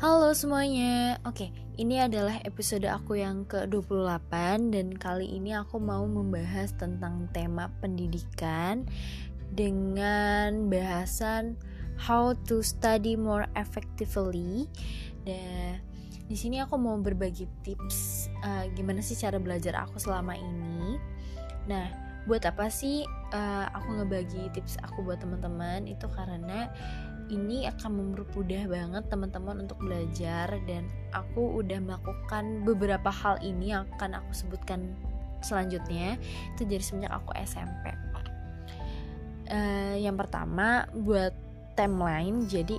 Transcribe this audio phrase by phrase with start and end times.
[0.00, 4.32] Halo semuanya, oke ini adalah episode aku yang ke-28
[4.72, 8.88] Dan kali ini aku mau membahas tentang tema pendidikan
[9.52, 11.60] Dengan bahasan
[12.00, 14.64] how to study more effectively.
[15.28, 15.84] Dan
[16.24, 20.96] di sini aku mau berbagi tips uh, gimana sih cara belajar aku selama ini.
[21.68, 25.88] Nah buat apa sih uh, aku ngebagi tips aku buat teman-teman?
[25.88, 26.68] Itu karena
[27.30, 33.86] ini akan mempermudah banget teman-teman untuk belajar dan aku udah melakukan beberapa hal ini yang
[33.96, 34.92] akan aku sebutkan
[35.40, 36.18] selanjutnya.
[36.58, 37.94] Itu dari semenjak aku SMP.
[39.50, 41.34] Uh, eh, yang pertama buat
[41.74, 42.78] timeline jadi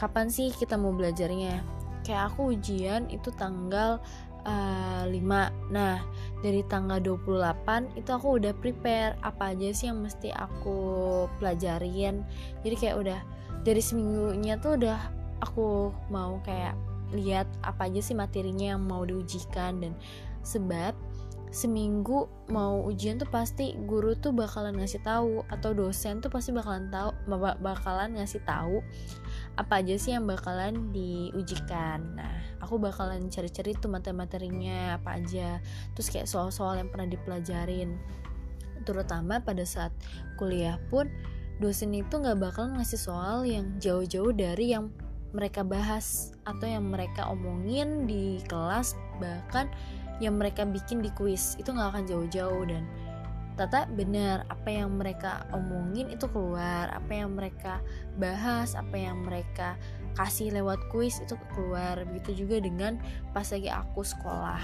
[0.00, 1.60] kapan sih kita mau belajarnya?
[2.00, 4.00] Kayak aku ujian itu tanggal
[4.46, 6.00] uh, 5 nah
[6.40, 12.24] dari tanggal 28 itu aku udah prepare apa aja sih yang mesti aku pelajarin.
[12.64, 13.20] Jadi kayak udah
[13.60, 15.00] dari seminggunya tuh udah
[15.44, 16.72] aku mau kayak
[17.12, 19.92] lihat apa aja sih materinya yang mau diujikan dan
[20.40, 20.96] sebab
[21.50, 26.86] seminggu mau ujian tuh pasti guru tuh bakalan ngasih tahu atau dosen tuh pasti bakalan
[26.94, 27.10] tahu
[27.58, 28.78] bakalan ngasih tahu
[29.58, 32.16] apa aja sih yang bakalan diujikan?
[32.16, 35.58] Nah aku bakalan cari-cari tuh materi-materinya apa aja.
[35.96, 37.98] Terus kayak soal-soal yang pernah dipelajarin.
[38.86, 39.92] Terutama pada saat
[40.40, 41.10] kuliah pun
[41.60, 44.88] dosen itu nggak bakal ngasih soal yang jauh-jauh dari yang
[45.30, 49.70] mereka bahas atau yang mereka omongin di kelas bahkan
[50.18, 51.56] yang mereka bikin di kuis.
[51.60, 52.84] Itu nggak akan jauh-jauh dan
[53.58, 54.46] Tata benar.
[54.48, 56.90] Apa yang mereka omongin itu keluar.
[56.90, 57.80] Apa yang mereka
[58.16, 59.76] bahas apa yang mereka
[60.18, 62.02] kasih lewat kuis itu keluar.
[62.08, 62.98] Begitu juga dengan
[63.30, 64.62] pas lagi aku sekolah.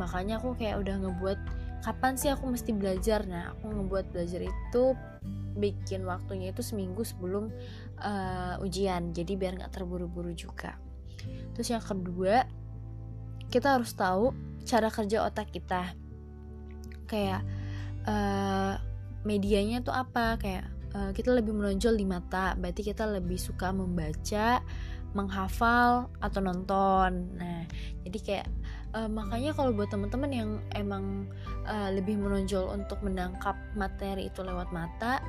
[0.00, 1.38] Makanya aku kayak udah ngebuat
[1.82, 3.26] kapan sih aku mesti belajar?
[3.26, 4.84] Nah aku ngebuat belajar itu
[5.52, 7.52] bikin waktunya itu seminggu sebelum
[8.00, 9.12] uh, ujian.
[9.12, 10.78] Jadi biar nggak terburu-buru juga.
[11.52, 12.48] Terus yang kedua
[13.52, 14.32] kita harus tahu
[14.64, 15.92] cara kerja otak kita.
[17.04, 17.44] Kayak
[18.06, 18.74] uh,
[19.26, 20.38] medianya tuh apa?
[20.38, 24.60] Kayak uh, kita lebih menonjol di mata berarti kita lebih suka membaca
[25.12, 27.36] menghafal atau nonton.
[27.36, 27.68] Nah
[28.04, 28.48] jadi kayak
[28.96, 31.28] uh, makanya kalau buat teman-teman yang emang
[31.68, 35.20] uh, lebih menonjol untuk menangkap materi itu lewat mata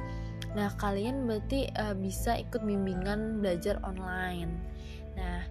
[0.53, 4.53] nah kalian berarti uh, bisa ikut bimbingan belajar online.
[5.17, 5.41] Nah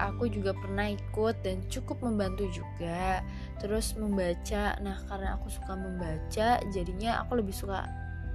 [0.00, 3.20] aku juga pernah ikut dan cukup membantu juga
[3.60, 7.84] terus membaca nah karena aku suka membaca jadinya aku lebih suka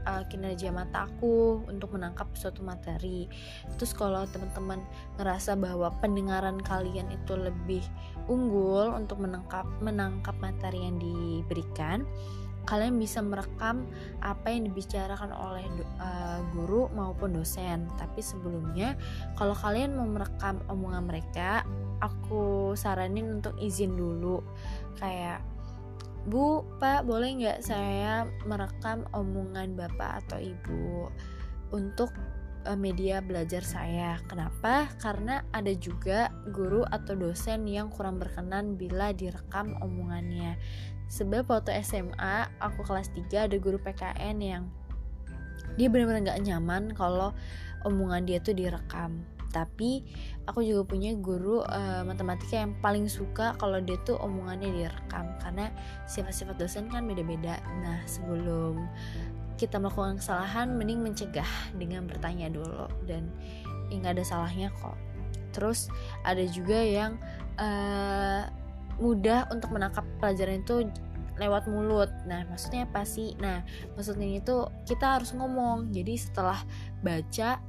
[0.06, 3.28] uh, kinerja mataku untuk menangkap suatu materi.
[3.76, 4.80] Terus kalau teman-teman
[5.18, 7.84] ngerasa bahwa pendengaran kalian itu lebih
[8.30, 12.06] unggul untuk menangkap menangkap materi yang diberikan,
[12.66, 13.86] kalian bisa merekam
[14.26, 15.66] apa yang dibicarakan oleh
[16.02, 17.86] uh, guru maupun dosen.
[17.96, 18.98] Tapi sebelumnya,
[19.38, 21.62] kalau kalian mau merekam omongan mereka,
[22.02, 24.42] aku saranin untuk izin dulu,
[24.98, 25.42] kayak
[26.26, 31.14] Bu, Pak, boleh nggak saya merekam omongan Bapak atau Ibu
[31.70, 32.09] untuk
[32.66, 34.18] uh, media belajar saya?
[34.26, 34.90] Kenapa?
[34.97, 40.58] Karena ada juga guru atau dosen yang kurang berkenan bila direkam omongannya.
[41.06, 44.64] Sebab waktu SMA, aku kelas 3 ada guru PKN yang
[45.76, 47.36] dia benar-benar nggak nyaman kalau
[47.86, 49.22] omongan dia tuh direkam.
[49.54, 50.04] Tapi
[50.52, 55.32] aku juga punya guru uh, matematika yang paling suka kalau dia tuh omongannya direkam.
[55.40, 55.72] Karena
[56.10, 57.60] sifat-sifat dosen kan beda-beda.
[57.80, 58.84] Nah sebelum
[59.56, 61.48] kita melakukan kesalahan mending mencegah
[61.80, 62.92] dengan bertanya dulu.
[63.08, 63.32] Dan
[63.88, 64.98] ya nggak ada salahnya kok.
[65.56, 65.88] Terus
[66.28, 67.16] ada juga yang
[67.56, 68.44] uh,
[69.00, 70.90] mudah untuk menangkap pelajaran itu
[71.36, 72.08] lewat mulut.
[72.28, 73.36] Nah, maksudnya apa sih?
[73.40, 73.64] Nah,
[73.96, 75.92] maksudnya itu kita harus ngomong.
[75.92, 76.60] Jadi setelah
[77.04, 77.60] baca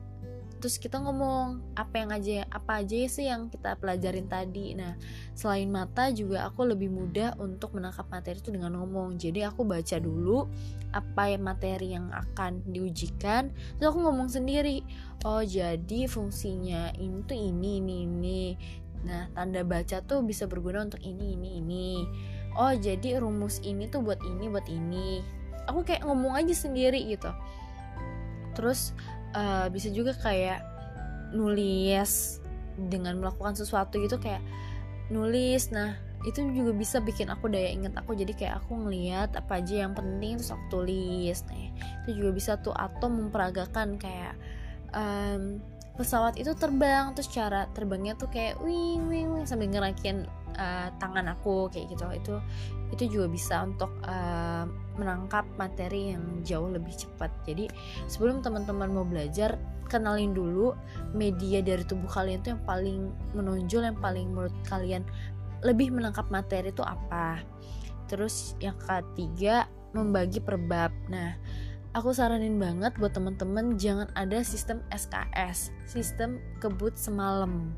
[0.57, 4.97] terus kita ngomong apa yang aja apa aja sih yang kita pelajarin tadi nah
[5.37, 10.01] selain mata juga aku lebih mudah untuk menangkap materi itu dengan ngomong jadi aku baca
[10.01, 10.49] dulu
[10.97, 14.81] apa yang materi yang akan diujikan terus aku ngomong sendiri
[15.29, 18.43] oh jadi fungsinya ini ini ini ini
[19.07, 21.91] nah tanda baca tuh bisa berguna untuk ini ini ini.
[22.59, 25.23] Oh jadi rumus ini tuh buat ini buat ini.
[25.71, 27.31] Aku kayak ngomong aja sendiri gitu.
[28.59, 28.91] Terus
[29.37, 30.65] uh, bisa juga kayak
[31.31, 32.43] nulis
[32.77, 34.43] dengan melakukan sesuatu gitu kayak
[35.13, 35.71] nulis.
[35.71, 35.95] Nah
[36.25, 38.17] itu juga bisa bikin aku daya inget aku.
[38.17, 41.45] Jadi kayak aku ngeliat apa aja yang penting terus aku tulis.
[41.47, 41.57] Nah
[42.03, 44.35] itu juga bisa tuh atau memperagakan kayak
[44.97, 45.61] um,
[45.97, 50.28] pesawat itu terbang terus cara terbangnya tuh kayak wing wing wing sambil ngerakin
[50.60, 52.04] uh, tangan aku kayak gitu.
[52.13, 52.34] Itu
[52.93, 54.69] itu juga bisa untuk uh,
[55.01, 57.33] menangkap materi yang jauh lebih cepat.
[57.48, 57.66] Jadi
[58.07, 59.57] sebelum teman-teman mau belajar
[59.89, 60.77] kenalin dulu
[61.15, 62.98] media dari tubuh kalian itu yang paling
[63.33, 65.03] menonjol yang paling menurut kalian
[65.65, 67.41] lebih menangkap materi itu apa.
[68.07, 69.66] Terus yang ketiga
[69.97, 71.34] membagi per bab nah
[71.97, 77.72] aku saranin banget buat temen-temen jangan ada sistem SKS sistem kebut semalam.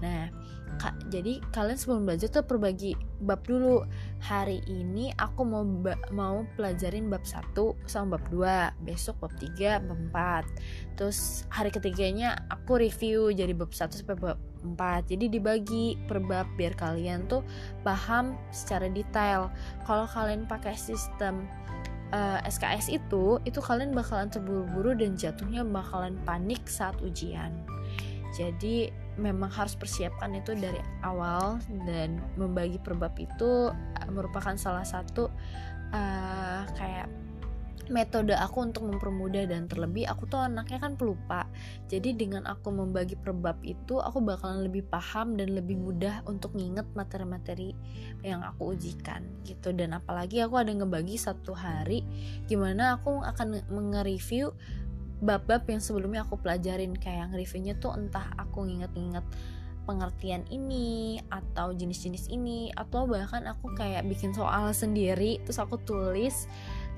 [0.00, 0.32] Nah
[0.80, 3.84] kak jadi kalian sebelum belajar tuh perbagi bab dulu.
[4.24, 5.68] Hari ini aku mau
[6.16, 7.52] mau pelajarin bab 1
[7.84, 13.76] sama bab 2 besok bab 3 bab 4 terus hari ketiganya aku review jadi bab
[13.76, 17.44] 1 sampai bab 4 jadi dibagi per bab biar kalian tuh
[17.84, 19.52] paham secara detail.
[19.84, 21.44] Kalau kalian pakai sistem
[22.12, 27.52] uh, eh, SKS itu itu kalian bakalan terburu-buru dan jatuhnya bakalan panik saat ujian.
[28.36, 31.58] Jadi memang harus persiapkan itu dari awal
[31.88, 35.32] dan membagi perbab itu uh, merupakan salah satu
[35.92, 37.08] uh, kayak
[37.86, 41.46] metode aku untuk mempermudah dan terlebih aku tuh anaknya kan pelupa.
[41.86, 46.84] Jadi dengan aku membagi perbab itu aku bakalan lebih paham dan lebih mudah untuk nginget
[46.98, 47.72] materi-materi
[48.26, 49.72] yang aku ujikan gitu.
[49.72, 52.04] Dan apalagi aku ada ngebagi satu hari
[52.50, 54.52] gimana aku akan nge-review
[55.18, 56.92] bab-bab yang sebelumnya aku pelajarin.
[56.98, 59.24] Kayak reviewnya tuh entah aku nginget-nginget
[59.88, 66.44] pengertian ini atau jenis-jenis ini atau bahkan aku kayak bikin soal sendiri terus aku tulis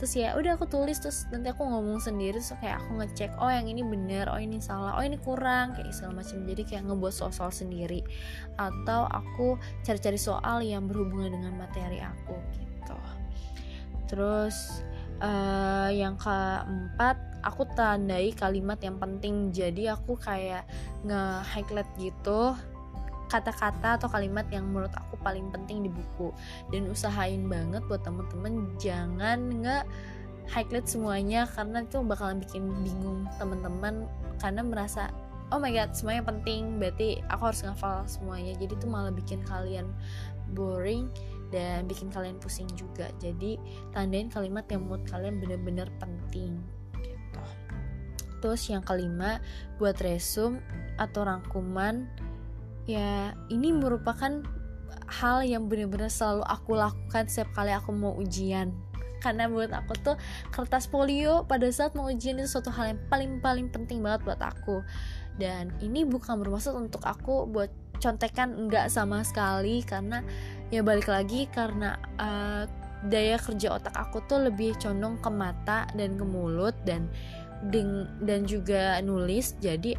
[0.01, 3.53] terus ya udah aku tulis terus nanti aku ngomong sendiri terus kayak aku ngecek oh
[3.53, 6.41] yang ini bener oh ini salah oh ini kurang kayak segala macam.
[6.49, 8.01] Jadi kayak ngebuat soal-soal sendiri
[8.57, 12.97] atau aku cari-cari soal yang berhubungan dengan materi aku gitu.
[14.09, 14.81] Terus
[15.21, 19.53] uh, yang keempat aku tandai kalimat yang penting.
[19.53, 20.65] Jadi aku kayak
[21.05, 22.57] nge-highlight gitu
[23.31, 26.35] kata-kata atau kalimat yang menurut aku paling penting di buku.
[26.75, 29.79] Dan usahain banget buat temen-temen jangan nge
[30.51, 34.11] highlight semuanya karena itu bakalan bikin bingung temen-temen
[34.43, 35.15] karena merasa
[35.55, 38.59] oh my god semuanya penting berarti aku harus ngafal semuanya.
[38.59, 39.87] Jadi itu malah bikin kalian
[40.55, 41.07] boring
[41.55, 43.11] dan bikin kalian pusing juga.
[43.23, 43.59] Jadi
[43.95, 46.59] tandain kalimat yang menurut kalian bener-bener penting
[46.99, 47.43] gitu.
[48.41, 49.43] Terus yang kelima
[49.77, 50.63] buat resume
[50.97, 52.09] atau rangkuman
[52.91, 54.43] ya ini merupakan
[55.11, 58.75] hal yang benar-benar selalu aku lakukan setiap kali aku mau ujian.
[59.21, 60.17] Karena buat aku tuh
[60.49, 64.81] kertas polio pada saat mau ujian itu suatu hal yang paling-paling penting banget buat aku.
[65.37, 67.69] Dan ini bukan bermaksud untuk aku buat
[68.01, 69.85] contekan enggak sama sekali.
[69.85, 70.25] Karena
[70.73, 72.65] ya balik lagi karena uh,
[73.13, 77.13] daya kerja otak aku tuh lebih condong ke mata dan ke mulut dan
[78.25, 79.53] dan juga nulis.
[79.61, 79.93] Jadi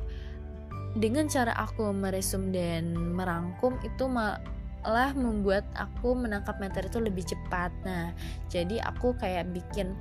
[0.96, 7.72] dengan cara aku meresum dan merangkum itu malah membuat aku menangkap materi itu lebih cepat.
[7.88, 8.12] Nah
[8.52, 9.96] jadi aku kayak bikin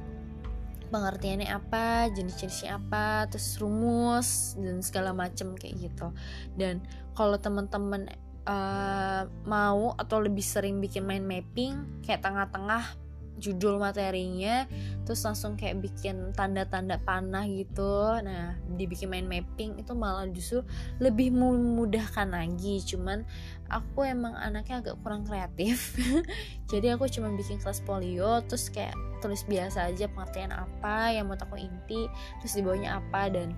[0.90, 6.10] pengertiannya apa jenis-jenisnya apa terus rumus dan segala macem kayak gitu.
[6.58, 6.82] Dan
[7.14, 8.10] kalau teman-teman
[8.50, 12.82] uh, mau atau lebih sering bikin mind mapping kayak tengah-tengah
[13.40, 14.68] judul materinya
[15.08, 18.20] terus langsung kayak bikin tanda-tanda panah gitu.
[18.20, 20.62] Nah dibikin main mapping itu malah justru
[21.00, 22.84] lebih memudahkan lagi.
[22.84, 23.24] Cuman
[23.72, 25.96] aku emang anaknya agak kurang kreatif.
[26.70, 28.94] Jadi aku cuma bikin kelas polio terus kayak
[29.24, 32.06] tulis biasa aja pengertian apa yang mau aku inti
[32.38, 33.32] terus di bawahnya apa.
[33.32, 33.56] Dan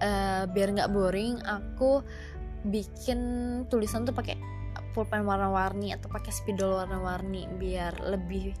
[0.00, 2.00] uh, biar nggak boring aku
[2.66, 3.20] bikin
[3.70, 4.55] tulisan tuh pakai
[4.96, 8.56] pulpen warna-warni atau pakai spidol warna-warni biar lebih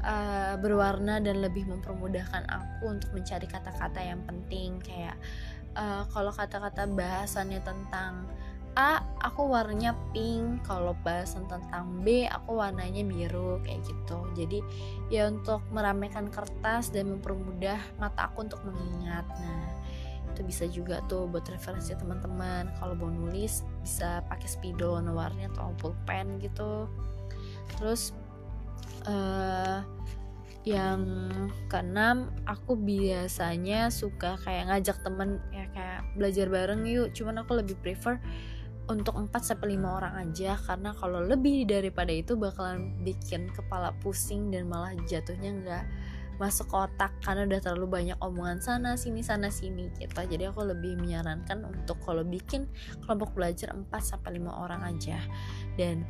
[0.00, 4.80] uh, berwarna dan lebih mempermudahkan aku untuk mencari kata-kata yang penting.
[4.80, 5.20] Kayak
[5.76, 8.24] uh, kalau kata-kata bahasannya tentang
[8.74, 10.66] A aku warnanya pink.
[10.66, 14.18] Kalau bahasan tentang B aku warnanya biru kayak gitu.
[14.34, 14.58] Jadi
[15.12, 19.22] ya untuk meramaikan kertas dan mempermudah mata aku untuk mengingat.
[19.38, 19.83] Nah
[20.34, 22.74] itu bisa juga tuh buat referensi teman-teman.
[22.82, 26.90] Kalau mau nulis bisa pakai spidol warna atau pulpen gitu.
[27.78, 28.10] Terus
[29.06, 29.86] uh,
[30.66, 31.30] yang
[31.70, 37.14] keenam aku biasanya suka kayak ngajak temen ya kayak belajar bareng yuk.
[37.14, 38.18] Cuman aku lebih prefer
[38.84, 40.58] untuk 4 sampai 5 orang aja.
[40.58, 45.84] Karena kalau lebih daripada itu bakalan bikin kepala pusing dan malah jatuhnya nggak
[46.36, 50.18] masuk otak karena udah terlalu banyak omongan sana sini sana sini gitu.
[50.18, 52.66] Jadi aku lebih menyarankan untuk kalau bikin
[53.06, 55.18] kelompok belajar 4 sampai 5 orang aja.
[55.78, 56.02] Dan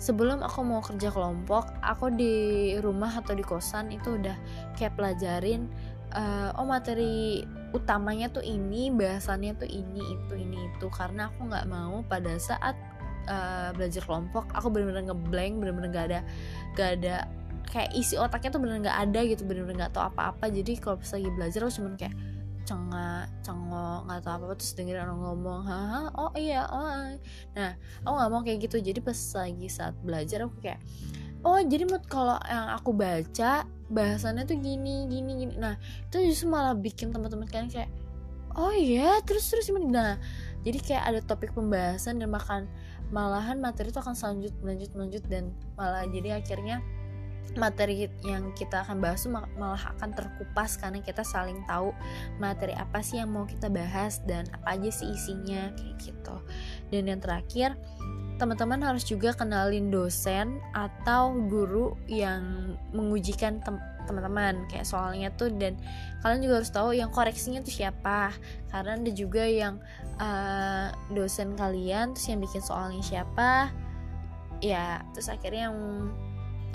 [0.00, 2.34] sebelum aku mau kerja kelompok aku di
[2.80, 4.36] rumah atau di kosan itu udah
[4.80, 5.68] kayak pelajarin
[6.16, 7.44] uh, oh materi
[7.76, 10.86] utamanya tuh ini bahasannya tuh ini itu ini itu.
[10.88, 12.74] Karena aku nggak mau pada saat
[13.28, 16.20] uh, belajar kelompok aku bener-bener ngeblank bener-bener gak ada
[16.74, 17.16] gak ada
[17.68, 20.48] kayak isi otaknya tuh bener nggak ada gitu bener-bener nggak tahu apa-apa.
[20.48, 22.14] Jadi kalau pas lagi belajar aku cuman kayak
[22.68, 27.18] cengak cengok nggak tahu apa apa terus dengerin orang ngomong haha oh iya oh iya.
[27.56, 27.70] nah
[28.04, 28.76] aku nggak mau kayak gitu.
[28.78, 30.80] Jadi pas lagi saat belajar aku kayak
[31.42, 35.54] oh jadi mood kalau yang aku baca bahasannya tuh gini gini gini.
[35.58, 37.90] Nah itu justru malah bikin teman-teman kalian kayak
[38.58, 40.18] oh iya terus terus nah
[40.66, 42.66] jadi kayak ada topik pembahasan dan makan
[43.10, 46.82] malahan materi itu akan selanjut melanjut melanjut dan malah jadi akhirnya
[47.58, 51.90] materi yang kita akan bahas malah akan terkupas karena kita saling tahu
[52.38, 56.36] materi apa sih yang mau kita bahas dan apa aja sih isinya kayak gitu.
[56.94, 57.74] Dan yang terakhir
[58.38, 63.60] teman-teman harus juga kenalin dosen atau guru yang mengujikan
[64.08, 65.76] teman-teman kayak soalnya tuh dan
[66.24, 68.30] kalian juga harus tahu yang koreksinya tuh siapa.
[68.70, 69.82] Karena ada juga yang
[70.22, 73.74] uh, dosen kalian terus yang bikin soalnya siapa
[74.60, 75.78] ya terus akhirnya yang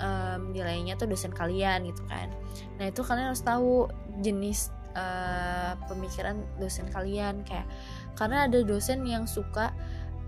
[0.00, 2.32] um, nilainya tuh dosen kalian gitu kan.
[2.80, 3.88] Nah itu kalian harus tahu
[4.20, 7.44] jenis uh, pemikiran dosen kalian.
[7.44, 7.68] Kayak
[8.16, 9.72] karena ada dosen yang suka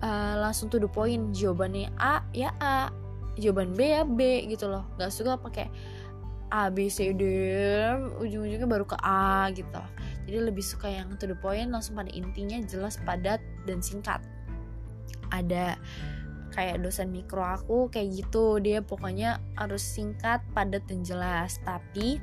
[0.04, 2.92] uh, langsung to the point jawabannya A ya A
[3.38, 4.84] jawaban B ya B gitu loh.
[4.96, 5.66] Nggak suka pakai
[6.48, 7.24] A B C D
[8.24, 9.82] ujung-ujungnya baru ke A gitu.
[10.28, 14.20] Jadi lebih suka yang to the point langsung pada intinya jelas padat dan singkat.
[15.28, 15.76] Ada
[16.58, 18.58] kayak dosen mikro aku kayak gitu.
[18.58, 21.62] Dia pokoknya harus singkat padat dan jelas.
[21.62, 22.18] Tapi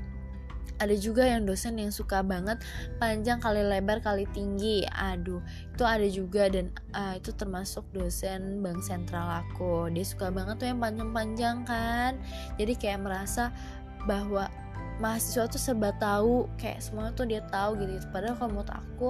[0.75, 2.60] ada juga yang dosen yang suka banget
[3.00, 4.84] panjang kali lebar kali tinggi.
[4.92, 5.39] Aduh
[5.72, 9.88] itu ada juga dan uh, itu termasuk dosen bank sentral aku.
[9.96, 12.20] Dia suka banget tuh yang panjang-panjang kan.
[12.60, 13.56] Jadi kayak merasa
[14.04, 14.51] bahwa
[15.00, 18.08] mahasiswa tuh serba tahu kayak semua tuh dia tahu gitu, gitu.
[18.15, 19.08] padahal kalau menurut aku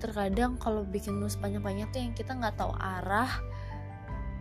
[0.00, 3.28] terkadang kalau bikin nulis panjang-panjang tuh yang kita nggak tahu arah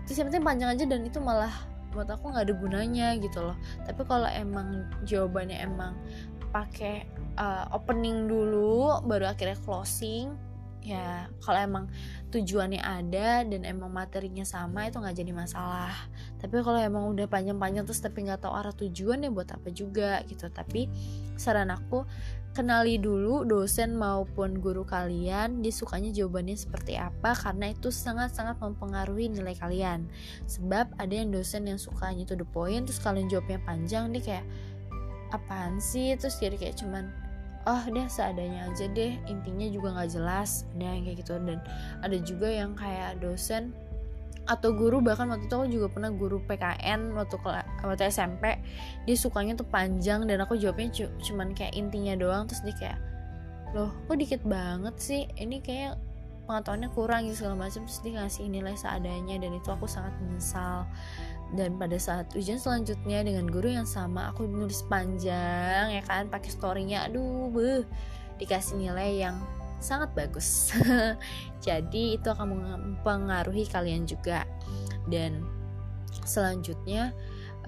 [0.08, 1.52] terus yang penting panjang aja dan itu malah
[1.92, 3.58] buat aku nggak ada gunanya gitu loh.
[3.84, 6.00] Tapi kalau emang jawabannya emang
[6.56, 7.04] pakai
[7.36, 10.32] uh, opening dulu baru akhirnya closing
[10.88, 11.86] ya kalau emang
[12.32, 15.92] tujuannya ada dan emang materinya sama itu nggak jadi masalah.
[16.40, 20.24] Tapi kalau emang udah panjang-panjang terus tapi nggak tahu arah tujuan ya buat apa juga
[20.32, 20.48] gitu.
[20.48, 20.88] Tapi
[21.36, 22.08] saran aku
[22.58, 29.30] kenali dulu dosen maupun guru kalian dia sukanya jawabannya seperti apa karena itu sangat-sangat mempengaruhi
[29.30, 30.10] nilai kalian.
[30.50, 34.46] Sebab ada yang dosen yang sukanya to the point terus kalian jawabnya panjang dia kayak
[35.38, 36.18] apaan sih?
[36.18, 37.14] Terus jadi kayak cuman
[37.70, 40.66] oh deh seadanya aja deh intinya juga nggak jelas.
[40.74, 41.60] Ada yang kayak gitu dan
[42.02, 43.70] ada juga yang kayak dosen
[44.48, 47.36] atau guru bahkan waktu itu aku juga pernah guru PKN waktu
[47.84, 48.56] waktu SMP
[49.04, 52.48] dia sukanya tuh panjang dan aku jawabnya cuman kayak intinya doang.
[52.48, 53.00] Terus dia kayak
[53.76, 55.28] loh kok dikit banget sih?
[55.36, 55.94] Ini kayak
[56.48, 60.88] pengetahuannya kurang gitu segala macam terus dia ngasih nilai seadanya dan itu aku sangat menyesal.
[61.56, 66.52] Dan pada saat ujian selanjutnya dengan guru yang sama aku nulis panjang ya kan pakai
[66.52, 67.08] storynya.
[67.12, 67.84] Aduh beuh.
[68.40, 69.36] Dikasih nilai yang
[69.78, 70.74] sangat bagus.
[71.66, 74.44] Jadi itu akan mempengaruhi kalian juga.
[75.08, 75.46] Dan
[76.28, 77.16] selanjutnya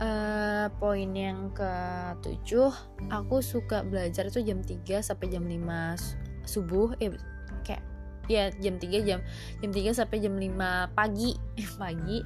[0.01, 2.49] uh, poin yang ke-7
[3.11, 6.95] aku suka belajar itu jam 3 sampai jam 5 subuh.
[6.99, 7.13] Eh
[7.63, 7.83] kayak
[8.29, 9.19] ya jam 3 jam
[9.61, 11.37] jam 3 sampai jam 5 pagi.
[11.81, 12.19] Pagi.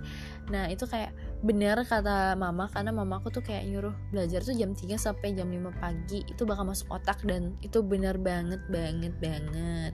[0.49, 1.11] Nah itu kayak
[1.43, 5.51] bener kata mama karena mama aku tuh kayak nyuruh belajar tuh jam 3 sampai jam
[5.51, 6.23] 5 pagi.
[6.23, 9.93] Itu bakal masuk otak dan itu bener banget banget banget.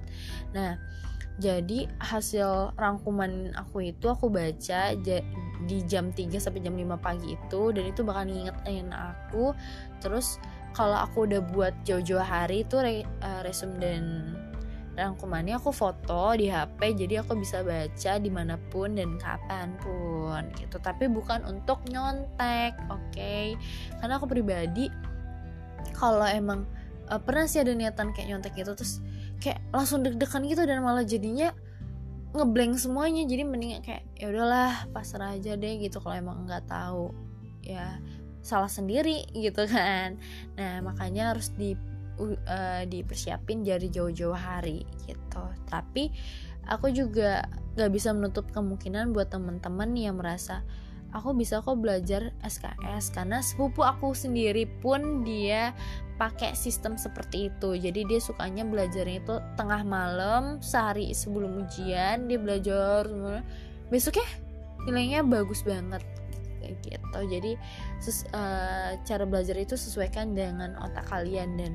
[0.54, 0.78] Nah
[1.40, 4.94] jadi hasil rangkuman aku itu aku baca
[5.66, 9.58] di jam 3 sampai jam 5 pagi itu dan itu bakal ngingetin aku.
[10.04, 10.38] Terus
[10.78, 14.04] kalau aku udah buat jauh-jauh hari itu re, uh, resume dan
[15.00, 20.44] rangkumannya aku foto di HP jadi aku bisa baca di mana pun dan kapan pun
[20.60, 20.76] gitu.
[20.84, 23.16] Tapi bukan untuk nyontek oke?
[23.16, 23.56] Okay?
[24.04, 24.92] karena aku pribadi
[25.96, 26.68] kalau emang
[27.08, 29.00] uh, pernah sih ada niatan kayak nyontek gitu terus
[29.40, 31.56] kayak langsung deg-degan gitu dan malah jadinya
[32.36, 33.26] ngeblank semuanya.
[33.26, 35.98] Jadi mending kayak ya udahlah pasrah aja deh gitu.
[36.04, 37.16] Kalau emang nggak tahu
[37.66, 37.98] ya
[38.44, 40.20] salah sendiri gitu kan.
[40.56, 41.74] Nah makanya harus di
[42.20, 45.44] uh, dipersiapin dari jauh-jauh hari gitu.
[45.72, 46.12] Tapi
[46.68, 47.48] aku juga
[47.80, 50.62] gak bisa menutup kemungkinan buat teman-teman yang merasa
[51.10, 55.74] aku bisa kok belajar SKS karena sepupu aku sendiri pun dia
[56.20, 57.80] pakai sistem seperti itu.
[57.80, 63.08] Jadi dia sukanya belajarnya itu tengah malam sehari sebelum ujian dia belajar
[63.88, 64.28] besoknya
[64.86, 66.04] nilainya bagus banget
[66.84, 67.20] gitu.
[67.26, 67.56] Jadi
[68.04, 71.74] ses, uh, cara belajar itu sesuaikan dengan otak kalian dan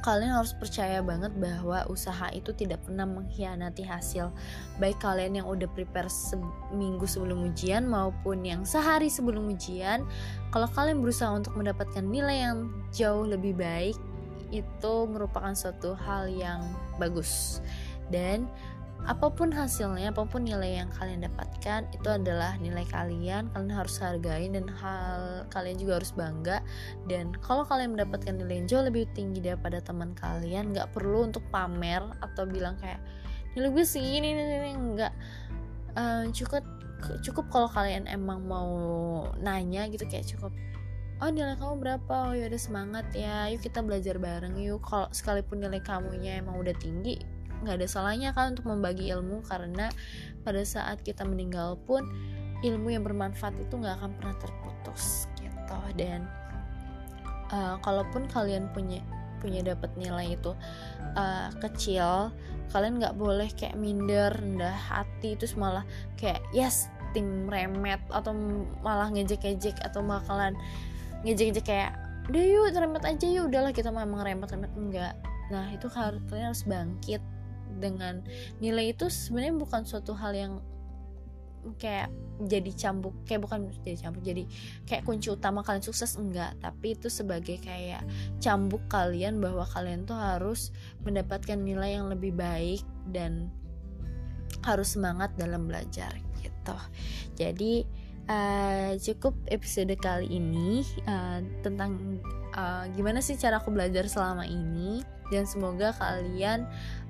[0.00, 4.32] kalian harus percaya banget bahwa usaha itu tidak pernah mengkhianati hasil.
[4.80, 10.04] Baik kalian yang udah prepare seminggu sebelum ujian maupun yang sehari sebelum ujian
[10.50, 13.96] kalau kalian berusaha untuk mendapatkan nilai yang jauh lebih baik
[14.50, 16.64] itu merupakan suatu hal yang
[16.98, 17.62] bagus.
[18.10, 18.50] Dan
[19.08, 23.48] apa pun hasilnya, apa pun nilai yang kalian dapatkan itu adalah nilai kalian.
[23.52, 26.60] Kalian harus hargai dan hal kalian juga harus bangga.
[27.08, 31.42] Dan kalau kalian mendapatkan nilai yang jauh lebih tinggi daripada teman kalian, nggak perlu untuk
[31.48, 33.00] pamer atau bilang kayak
[33.56, 35.14] nilai gue sih ini ini enggak.
[35.98, 36.62] Uh, cukup
[37.24, 38.68] cukup kalau kalian emang mau
[39.40, 40.52] nanya gitu kayak cukup
[41.20, 45.08] oh nilai kamu berapa oh ya udah semangat ya yuk kita belajar bareng yuk kalau
[45.12, 47.20] sekalipun nilai kamunya emang udah tinggi
[47.64, 49.92] nggak ada salahnya kan untuk membagi ilmu karena
[50.42, 52.04] pada saat kita meninggal pun
[52.60, 55.78] ilmu yang bermanfaat itu nggak akan pernah terputus gitu.
[55.96, 56.28] Dan
[57.52, 59.00] uh, kalaupun kalian punya
[59.40, 60.52] punya dapat nilai itu
[61.16, 62.28] uh, kecil
[62.70, 65.82] kalian nggak boleh kayak minder rendah hati terus malah
[66.20, 68.30] kayak yes tim remet atau
[68.84, 70.54] malah ngejek-ngejek atau bakalan
[71.26, 71.90] ngejek-ngejek kayak
[72.30, 73.50] udah yuk remet aja yuk.
[73.50, 75.14] Udahlah kita memang remet remet enggak.
[75.50, 77.22] Nah itu kalian harus bangkit
[77.80, 78.20] dengan
[78.60, 80.52] nilai itu sebenarnya bukan suatu hal yang
[81.76, 82.08] kayak
[82.48, 84.48] jadi cambuk kayak bukan jadi cambuk jadi
[84.88, 86.56] kayak kunci utama kalian sukses enggak.
[86.60, 88.04] Tapi itu sebagai kayak
[88.40, 90.72] cambuk kalian bahwa kalian tuh harus
[91.04, 92.80] mendapatkan nilai yang lebih baik
[93.12, 93.52] dan
[94.64, 96.76] harus semangat dalam belajar gitu.
[97.36, 97.84] Jadi
[98.28, 102.20] uh, cukup episode kali ini uh, tentang
[102.56, 105.04] uh, gimana sih cara aku belajar selama ini.
[105.30, 106.66] Dan semoga kalian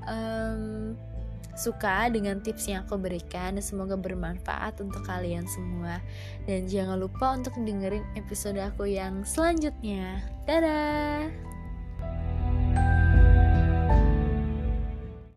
[0.08, 0.94] um,
[1.58, 3.58] suka dengan tips yang aku berikan.
[3.60, 6.00] Semoga bermanfaat untuk kalian semua.
[6.48, 10.24] Dan jangan lupa untuk dengerin episode aku yang selanjutnya.
[10.48, 11.49] Dadah